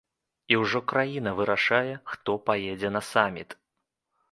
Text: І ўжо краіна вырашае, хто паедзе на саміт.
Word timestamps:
І 0.53 0.57
ўжо 0.61 0.79
краіна 0.91 1.33
вырашае, 1.41 1.91
хто 2.15 2.39
паедзе 2.49 2.93
на 2.99 3.05
саміт. 3.13 3.49